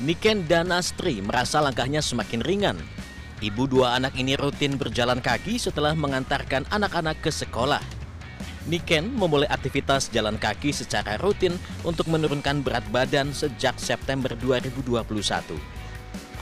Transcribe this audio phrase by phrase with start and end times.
[0.00, 2.80] Niken dan Astri merasa langkahnya semakin ringan.
[3.44, 7.84] Ibu dua anak ini rutin berjalan kaki setelah mengantarkan anak-anak ke sekolah.
[8.64, 11.52] Niken memulai aktivitas jalan kaki secara rutin
[11.84, 15.04] untuk menurunkan berat badan sejak September 2021.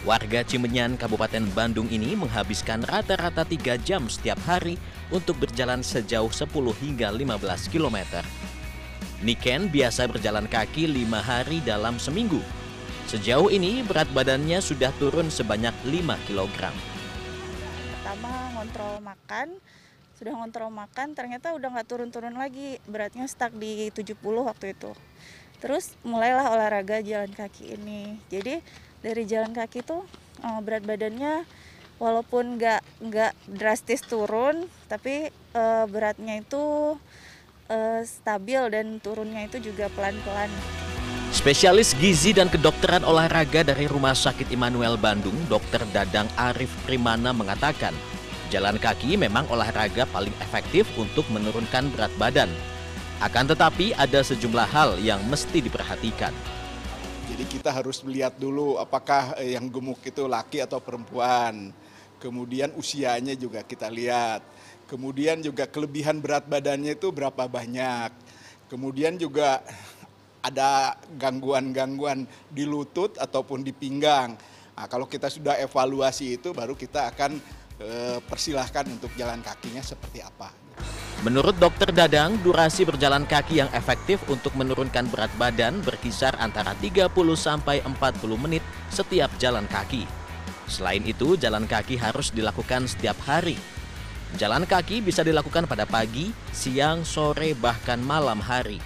[0.06, 4.78] Warga Cimenyan, Kabupaten Bandung ini menghabiskan rata-rata 3 jam setiap hari
[5.10, 6.46] untuk berjalan sejauh 10
[6.78, 8.22] hingga 15 km.
[9.18, 12.38] Niken biasa berjalan kaki 5 hari dalam seminggu.
[13.08, 16.68] Sejauh ini berat badannya sudah turun sebanyak 5 kg.
[17.88, 19.48] Pertama ngontrol makan,
[20.20, 24.12] sudah ngontrol makan ternyata udah nggak turun-turun lagi, beratnya stuck di 70
[24.44, 24.92] waktu itu.
[25.56, 28.20] Terus mulailah olahraga jalan kaki ini.
[28.28, 28.60] Jadi
[29.00, 30.04] dari jalan kaki tuh
[30.44, 31.48] eh, berat badannya
[31.96, 36.92] walaupun nggak nggak drastis turun, tapi eh, beratnya itu
[37.72, 40.52] eh, stabil dan turunnya itu juga pelan-pelan.
[41.38, 45.86] Spesialis gizi dan kedokteran olahraga dari Rumah Sakit Immanuel Bandung, Dr.
[45.94, 47.94] Dadang Arif Primana mengatakan,
[48.50, 52.50] jalan kaki memang olahraga paling efektif untuk menurunkan berat badan.
[53.22, 56.34] Akan tetapi ada sejumlah hal yang mesti diperhatikan.
[57.30, 61.70] Jadi kita harus melihat dulu apakah eh, yang gemuk itu laki atau perempuan.
[62.18, 64.42] Kemudian usianya juga kita lihat.
[64.90, 68.10] Kemudian juga kelebihan berat badannya itu berapa banyak.
[68.66, 69.62] Kemudian juga
[70.42, 74.38] ada gangguan-gangguan di lutut ataupun di pinggang.
[74.78, 77.30] Nah, kalau kita sudah evaluasi itu baru kita akan
[77.82, 80.68] eh, persilahkan untuk jalan kakinya seperti apa.
[81.26, 87.10] Menurut dokter Dadang, durasi berjalan kaki yang efektif untuk menurunkan berat badan berkisar antara 30
[87.34, 87.98] sampai 40
[88.38, 90.06] menit setiap jalan kaki.
[90.70, 93.58] Selain itu, jalan kaki harus dilakukan setiap hari.
[94.38, 98.78] Jalan kaki bisa dilakukan pada pagi, siang, sore, bahkan malam hari.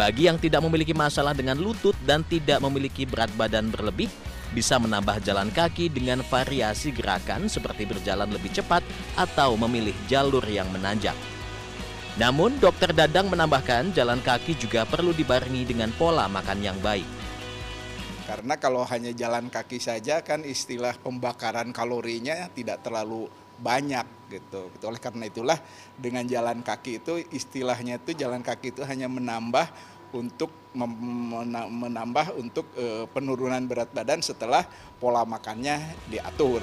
[0.00, 4.08] Bagi yang tidak memiliki masalah dengan lutut dan tidak memiliki berat badan berlebih,
[4.56, 8.80] bisa menambah jalan kaki dengan variasi gerakan seperti berjalan lebih cepat
[9.12, 11.12] atau memilih jalur yang menanjak.
[12.16, 17.04] Namun, dokter Dadang menambahkan jalan kaki juga perlu dibarengi dengan pola makan yang baik.
[18.24, 23.28] Karena kalau hanya jalan kaki saja kan istilah pembakaran kalorinya tidak terlalu
[23.60, 24.72] banyak gitu.
[24.88, 25.58] Oleh karena itulah
[25.94, 29.68] dengan jalan kaki itu istilahnya itu jalan kaki itu hanya menambah
[30.10, 34.66] untuk menambah untuk eh, penurunan berat badan setelah
[34.98, 35.78] pola makannya
[36.10, 36.62] diatur.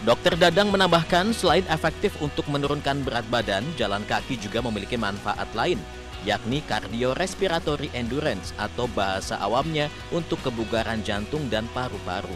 [0.00, 5.76] Dokter Dadang menambahkan selain efektif untuk menurunkan berat badan, jalan kaki juga memiliki manfaat lain,
[6.24, 12.32] yakni cardiorespiratory endurance atau bahasa awamnya untuk kebugaran jantung dan paru-paru.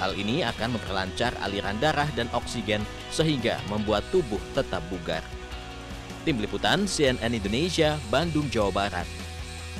[0.00, 2.80] Hal ini akan memperlancar aliran darah dan oksigen
[3.12, 5.20] sehingga membuat tubuh tetap bugar.
[6.24, 9.29] Tim Liputan CNN Indonesia, Bandung, Jawa Barat.